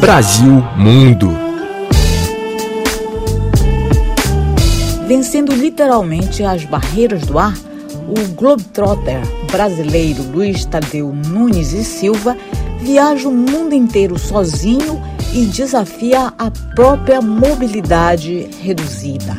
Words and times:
Brasil 0.00 0.64
Mundo. 0.78 1.28
Vencendo 5.06 5.54
literalmente 5.54 6.42
as 6.42 6.64
barreiras 6.64 7.26
do 7.26 7.38
ar, 7.38 7.54
o 8.08 8.34
Globetrotter 8.34 9.20
brasileiro 9.52 10.22
Luiz 10.22 10.64
Tadeu 10.64 11.12
Nunes 11.12 11.74
e 11.74 11.84
Silva 11.84 12.34
viaja 12.80 13.28
o 13.28 13.32
mundo 13.32 13.74
inteiro 13.74 14.18
sozinho 14.18 15.02
e 15.34 15.44
desafia 15.44 16.32
a 16.38 16.50
própria 16.74 17.20
mobilidade 17.20 18.48
reduzida. 18.62 19.36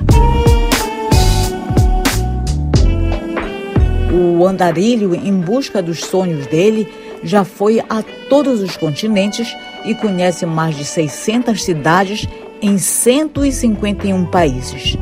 O 4.14 4.46
andarilho, 4.46 5.16
em 5.16 5.34
busca 5.40 5.82
dos 5.82 6.02
sonhos 6.02 6.46
dele, 6.48 6.88
já 7.24 7.44
foi 7.44 7.80
a 7.90 8.04
todos 8.30 8.62
os 8.62 8.78
continentes 8.78 9.56
e 9.86 9.94
conhece 9.96 10.46
mais 10.46 10.76
de 10.76 10.86
600 10.86 11.64
cidades 11.64 12.28
em 12.62 12.78
151 12.78 14.26
países. 14.26 14.98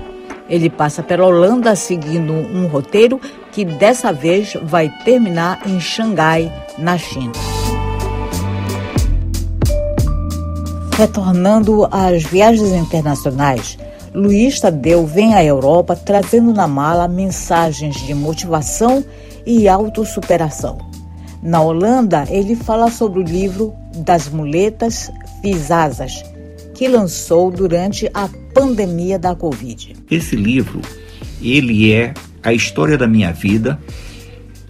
Ele 0.49 0.69
passa 0.69 1.03
pela 1.03 1.25
Holanda 1.25 1.75
seguindo 1.75 2.33
um 2.33 2.67
roteiro 2.67 3.19
que 3.51 3.63
dessa 3.63 4.11
vez 4.11 4.53
vai 4.63 4.89
terminar 5.03 5.61
em 5.67 5.79
Xangai, 5.79 6.51
na 6.77 6.97
China. 6.97 7.33
Retornando 10.97 11.87
às 11.91 12.23
viagens 12.23 12.71
internacionais, 12.71 13.77
Luiz 14.13 14.59
Tadeu 14.59 15.05
vem 15.05 15.35
à 15.35 15.43
Europa 15.43 15.95
trazendo 15.95 16.51
na 16.51 16.67
mala 16.67 17.07
mensagens 17.07 17.95
de 17.95 18.13
motivação 18.13 19.05
e 19.45 19.67
autossuperação. 19.67 20.88
Na 21.41 21.61
Holanda, 21.61 22.25
ele 22.29 22.55
fala 22.55 22.91
sobre 22.91 23.19
o 23.19 23.23
livro 23.23 23.73
Das 23.95 24.27
Muletas 24.27 25.11
Fisasas, 25.41 26.23
que 26.73 26.87
lançou 26.87 27.49
durante 27.49 28.09
a 28.13 28.29
pandemia 28.53 29.17
da 29.17 29.35
Covid. 29.35 29.95
Esse 30.11 30.35
livro, 30.35 30.81
ele 31.41 31.91
é 31.91 32.13
a 32.43 32.53
história 32.53 32.97
da 32.97 33.07
minha 33.07 33.31
vida 33.31 33.79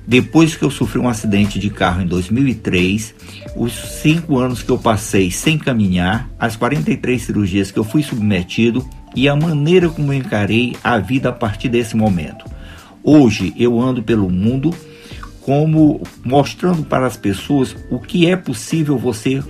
depois 0.09 0.55
que 0.55 0.63
eu 0.63 0.71
sofri 0.71 0.97
um 0.97 1.07
acidente 1.07 1.59
de 1.59 1.69
carro 1.69 2.01
em 2.01 2.07
2003, 2.07 3.13
os 3.55 3.73
cinco 4.01 4.39
anos 4.39 4.63
que 4.63 4.71
eu 4.71 4.77
passei 4.79 5.29
sem 5.29 5.55
caminhar, 5.55 6.27
as 6.39 6.55
43 6.55 7.21
cirurgias 7.21 7.69
que 7.69 7.77
eu 7.77 7.83
fui 7.83 8.01
submetido 8.01 8.83
e 9.15 9.29
a 9.29 9.35
maneira 9.35 9.87
como 9.87 10.11
eu 10.11 10.17
encarei 10.17 10.75
a 10.83 10.97
vida 10.97 11.29
a 11.29 11.31
partir 11.31 11.69
desse 11.69 11.95
momento. 11.95 12.43
Hoje 13.03 13.53
eu 13.55 13.79
ando 13.79 14.01
pelo 14.01 14.31
mundo 14.31 14.73
como 15.41 16.01
mostrando 16.23 16.83
para 16.83 17.05
as 17.05 17.17
pessoas 17.17 17.75
o 17.89 17.99
que 17.99 18.29
é 18.29 18.35
possível 18.35 18.97
você 18.97 19.43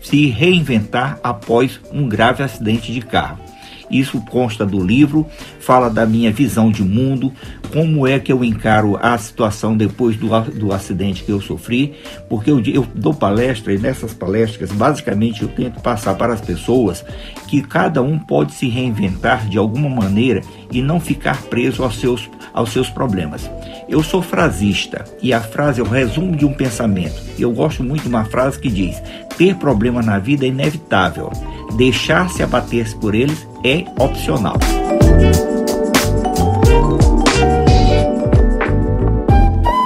se 0.00 0.26
reinventar 0.26 1.18
após 1.22 1.80
um 1.92 2.08
grave 2.08 2.42
acidente 2.42 2.92
de 2.92 3.00
carro. 3.00 3.45
Isso 3.90 4.20
consta 4.20 4.66
do 4.66 4.82
livro, 4.82 5.26
fala 5.60 5.88
da 5.88 6.04
minha 6.06 6.32
visão 6.32 6.70
de 6.70 6.82
mundo, 6.82 7.32
como 7.72 8.06
é 8.06 8.18
que 8.18 8.32
eu 8.32 8.44
encaro 8.44 8.98
a 9.00 9.16
situação 9.18 9.76
depois 9.76 10.16
do, 10.16 10.28
do 10.52 10.72
acidente 10.72 11.24
que 11.24 11.30
eu 11.30 11.40
sofri, 11.40 11.94
porque 12.28 12.50
eu, 12.50 12.60
eu 12.60 12.86
dou 12.94 13.14
palestra 13.14 13.72
e 13.72 13.78
nessas 13.78 14.12
palestras, 14.12 14.72
basicamente, 14.72 15.42
eu 15.42 15.48
tento 15.48 15.80
passar 15.80 16.14
para 16.14 16.32
as 16.32 16.40
pessoas 16.40 17.04
que 17.48 17.62
cada 17.62 18.02
um 18.02 18.18
pode 18.18 18.52
se 18.52 18.68
reinventar 18.68 19.48
de 19.48 19.58
alguma 19.58 19.88
maneira 19.88 20.40
e 20.70 20.80
não 20.82 21.00
ficar 21.00 21.42
preso 21.42 21.82
aos 21.82 21.98
seus, 21.98 22.28
aos 22.52 22.70
seus 22.70 22.88
problemas. 22.88 23.50
Eu 23.88 24.02
sou 24.02 24.20
frasista 24.20 25.04
e 25.22 25.32
a 25.32 25.40
frase 25.40 25.80
é 25.80 25.84
o 25.84 25.88
resumo 25.88 26.34
de 26.34 26.44
um 26.44 26.52
pensamento. 26.52 27.22
Eu 27.38 27.52
gosto 27.52 27.84
muito 27.84 28.02
de 28.02 28.08
uma 28.08 28.24
frase 28.24 28.58
que 28.58 28.68
diz: 28.68 29.00
ter 29.36 29.54
problema 29.56 30.02
na 30.02 30.18
vida 30.18 30.44
é 30.44 30.48
inevitável 30.48 31.30
deixar-se 31.74 32.42
abater 32.42 32.96
por 32.98 33.14
eles 33.14 33.46
é 33.64 33.84
opcional. 33.98 34.56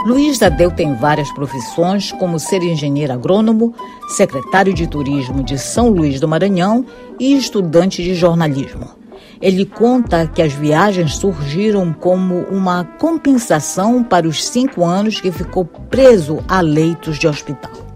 Luiz 0.07 0.39
Tadeu 0.39 0.71
tem 0.71 0.95
várias 0.95 1.31
profissões, 1.33 2.13
como 2.13 2.39
ser 2.39 2.63
engenheiro 2.63 3.13
agrônomo, 3.13 3.75
secretário 4.09 4.75
de 4.75 4.87
turismo 4.87 5.43
de 5.43 5.59
São 5.59 5.89
Luís 5.89 6.19
do 6.19 6.27
Maranhão 6.27 6.85
e 7.19 7.37
estudante 7.37 8.03
de 8.03 8.15
jornalismo. 8.15 8.91
Ele 9.41 9.65
conta 9.65 10.27
que 10.27 10.43
as 10.43 10.53
viagens 10.53 11.17
surgiram 11.17 11.93
como 11.93 12.41
uma 12.51 12.85
compensação 12.85 14.05
para 14.05 14.29
os 14.29 14.45
cinco 14.47 14.85
anos 14.85 15.21
que 15.21 15.33
ficou 15.33 15.65
preso 15.65 16.41
a 16.47 16.61
leitos 16.61 17.19
de 17.19 17.27
hospital. 17.27 17.90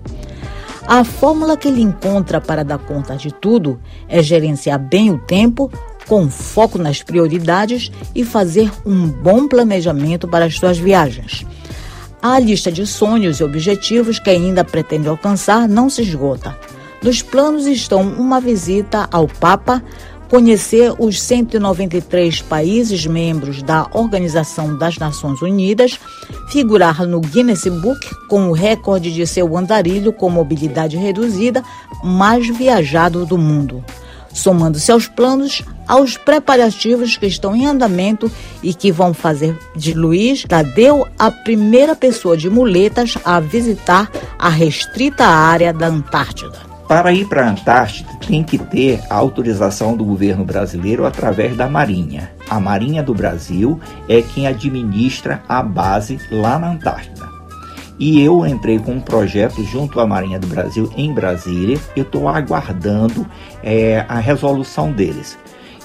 A 0.86 1.02
fórmula 1.02 1.56
que 1.56 1.66
ele 1.66 1.80
encontra 1.80 2.40
para 2.40 2.62
dar 2.62 2.78
conta 2.78 3.16
de 3.16 3.32
tudo 3.32 3.80
é 4.06 4.22
gerenciar 4.22 4.78
bem 4.78 5.10
o 5.10 5.18
tempo, 5.18 5.72
com 6.06 6.28
foco 6.28 6.76
nas 6.76 7.02
prioridades 7.02 7.90
e 8.14 8.22
fazer 8.22 8.70
um 8.84 9.08
bom 9.08 9.48
planejamento 9.48 10.28
para 10.28 10.44
as 10.44 10.56
suas 10.56 10.76
viagens. 10.76 11.46
A 12.20 12.38
lista 12.38 12.70
de 12.70 12.86
sonhos 12.86 13.40
e 13.40 13.44
objetivos 13.44 14.18
que 14.18 14.28
ainda 14.28 14.62
pretende 14.62 15.08
alcançar 15.08 15.66
não 15.66 15.88
se 15.88 16.02
esgota. 16.02 16.56
Nos 17.02 17.22
planos 17.22 17.66
estão 17.66 18.02
uma 18.02 18.40
visita 18.40 19.08
ao 19.10 19.26
Papa, 19.26 19.82
conhecer 20.28 20.92
os 20.98 21.20
193 21.20 22.42
países 22.42 23.06
membros 23.06 23.62
da 23.62 23.88
Organização 23.92 24.76
das 24.76 24.98
Nações 24.98 25.40
Unidas, 25.42 25.98
figurar 26.48 27.06
no 27.06 27.20
Guinness 27.20 27.64
Book 27.64 28.08
com 28.28 28.48
o 28.48 28.52
recorde 28.52 29.12
de 29.12 29.26
ser 29.26 29.42
o 29.42 29.56
andarilho 29.56 30.12
com 30.12 30.30
mobilidade 30.30 30.96
reduzida 30.96 31.62
mais 32.02 32.48
viajado 32.48 33.24
do 33.24 33.38
mundo. 33.38 33.84
Somando-se 34.32 34.90
aos 34.90 35.06
planos, 35.06 35.62
aos 35.86 36.16
preparativos 36.16 37.16
que 37.16 37.26
estão 37.26 37.54
em 37.54 37.66
andamento 37.66 38.30
e 38.64 38.74
que 38.74 38.90
vão 38.90 39.14
fazer 39.14 39.56
de 39.76 39.94
Luiz 39.94 40.42
Tadeu 40.42 41.06
a 41.16 41.30
primeira 41.30 41.94
pessoa 41.94 42.36
de 42.36 42.50
muletas 42.50 43.16
a 43.24 43.38
visitar 43.38 44.10
a 44.36 44.48
restrita 44.48 45.24
área 45.24 45.72
da 45.72 45.86
Antártida. 45.86 46.73
Para 46.88 47.12
ir 47.12 47.26
para 47.26 47.46
a 47.46 47.50
Antártida, 47.50 48.10
tem 48.26 48.42
que 48.42 48.58
ter 48.58 49.00
a 49.08 49.14
autorização 49.14 49.96
do 49.96 50.04
governo 50.04 50.44
brasileiro 50.44 51.06
através 51.06 51.56
da 51.56 51.68
Marinha. 51.68 52.30
A 52.48 52.60
Marinha 52.60 53.02
do 53.02 53.14
Brasil 53.14 53.80
é 54.08 54.20
quem 54.20 54.46
administra 54.46 55.42
a 55.48 55.62
base 55.62 56.18
lá 56.30 56.58
na 56.58 56.72
Antártida. 56.72 57.26
E 57.98 58.20
eu 58.20 58.44
entrei 58.46 58.78
com 58.78 58.92
um 58.92 59.00
projeto 59.00 59.62
junto 59.64 60.00
à 60.00 60.06
Marinha 60.06 60.38
do 60.38 60.46
Brasil 60.46 60.92
em 60.96 61.14
Brasília. 61.14 61.78
Eu 61.96 62.02
estou 62.02 62.28
aguardando 62.28 63.26
é, 63.62 64.04
a 64.08 64.18
resolução 64.18 64.92
deles. 64.92 65.38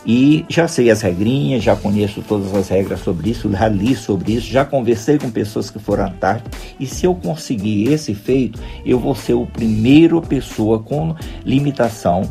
E 0.05 0.45
já 0.47 0.67
sei 0.67 0.89
as 0.89 1.01
regrinhas, 1.01 1.63
já 1.63 1.75
conheço 1.75 2.23
todas 2.27 2.53
as 2.55 2.69
regras 2.69 3.01
sobre 3.01 3.31
isso, 3.31 3.51
já 3.51 3.67
li 3.67 3.95
sobre 3.95 4.33
isso, 4.33 4.49
já 4.49 4.63
conversei 4.63 5.17
com 5.17 5.29
pessoas 5.29 5.69
que 5.69 5.77
foram 5.77 6.05
à 6.05 6.07
Antártida. 6.07 6.49
E 6.79 6.85
se 6.85 7.05
eu 7.05 7.13
conseguir 7.13 7.91
esse 7.91 8.13
feito, 8.13 8.59
eu 8.85 8.99
vou 8.99 9.13
ser 9.13 9.33
o 9.33 9.45
primeiro 9.45 10.21
pessoa 10.21 10.79
com 10.79 11.15
limitação 11.45 12.21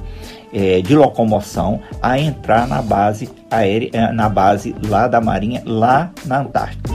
é, 0.52 0.80
de 0.80 0.96
locomoção 0.96 1.80
a 2.00 2.18
entrar 2.18 2.66
na 2.66 2.80
base 2.80 3.28
aérea, 3.50 3.90
é, 3.92 4.12
na 4.12 4.28
base 4.28 4.74
lá 4.88 5.06
da 5.06 5.20
Marinha, 5.20 5.62
lá 5.66 6.10
na 6.24 6.40
Antártida. 6.40 6.88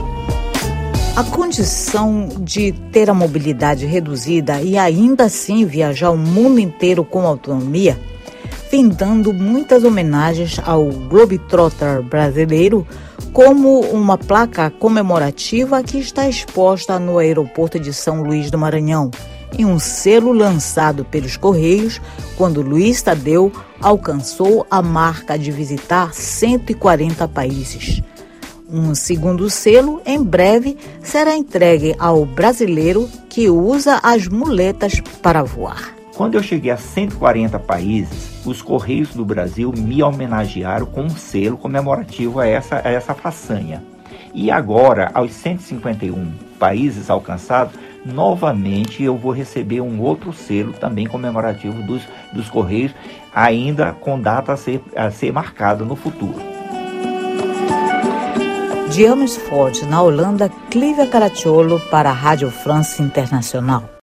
A 1.16 1.22
condição 1.22 2.28
de 2.40 2.72
ter 2.90 3.08
a 3.08 3.14
mobilidade 3.14 3.86
reduzida 3.86 4.60
e 4.60 4.76
ainda 4.76 5.24
assim 5.24 5.64
viajar 5.64 6.10
o 6.10 6.18
mundo 6.18 6.58
inteiro 6.58 7.04
com 7.04 7.20
autonomia 7.20 7.96
vem 8.74 8.88
dando 8.88 9.32
muitas 9.32 9.84
homenagens 9.84 10.58
ao 10.66 10.86
Globetrotter 10.86 12.02
brasileiro, 12.02 12.84
como 13.32 13.78
uma 13.82 14.18
placa 14.18 14.68
comemorativa 14.68 15.80
que 15.80 15.96
está 15.96 16.28
exposta 16.28 16.98
no 16.98 17.18
aeroporto 17.18 17.78
de 17.78 17.92
São 17.92 18.24
Luís 18.24 18.50
do 18.50 18.58
Maranhão, 18.58 19.12
em 19.56 19.64
um 19.64 19.78
selo 19.78 20.32
lançado 20.32 21.04
pelos 21.04 21.36
Correios 21.36 22.00
quando 22.36 22.62
Luiz 22.62 23.00
Tadeu 23.00 23.52
alcançou 23.80 24.66
a 24.68 24.82
marca 24.82 25.38
de 25.38 25.52
visitar 25.52 26.12
140 26.12 27.28
países. 27.28 28.02
Um 28.68 28.92
segundo 28.92 29.48
selo, 29.48 30.02
em 30.04 30.20
breve, 30.20 30.76
será 31.00 31.36
entregue 31.36 31.94
ao 31.96 32.26
brasileiro 32.26 33.08
que 33.28 33.48
usa 33.48 34.00
as 34.02 34.26
muletas 34.26 35.00
para 35.22 35.44
voar. 35.44 35.94
Quando 36.14 36.36
eu 36.36 36.42
cheguei 36.42 36.70
a 36.70 36.76
140 36.76 37.58
países, 37.58 38.40
os 38.46 38.62
Correios 38.62 39.12
do 39.14 39.24
Brasil 39.24 39.72
me 39.76 40.00
homenagearam 40.00 40.86
com 40.86 41.02
um 41.02 41.10
selo 41.10 41.58
comemorativo 41.58 42.38
a 42.38 42.46
essa, 42.46 42.80
a 42.84 42.88
essa 42.88 43.14
façanha. 43.14 43.82
E 44.32 44.48
agora, 44.48 45.10
aos 45.12 45.32
151 45.32 46.32
países 46.58 47.10
alcançados, 47.10 47.74
novamente 48.04 49.02
eu 49.02 49.16
vou 49.16 49.32
receber 49.32 49.80
um 49.80 50.00
outro 50.00 50.32
selo 50.32 50.72
também 50.72 51.06
comemorativo 51.06 51.82
dos, 51.82 52.02
dos 52.32 52.48
Correios, 52.48 52.94
ainda 53.34 53.92
com 53.92 54.20
data 54.20 54.52
a 54.52 54.56
ser, 54.56 54.80
a 54.94 55.10
ser 55.10 55.32
marcada 55.32 55.84
no 55.84 55.96
futuro. 55.96 56.40
De 58.88 59.04
Amersfoort, 59.04 59.84
na 59.86 60.00
Holanda, 60.00 60.48
Clívia 60.70 61.08
Caracciolo 61.08 61.80
para 61.90 62.10
a 62.10 62.12
Rádio 62.12 62.50
France 62.52 63.02
Internacional. 63.02 63.90